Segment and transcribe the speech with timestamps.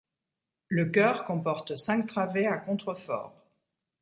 [0.67, 3.35] Le chœur comporte cinq travées à contreforts.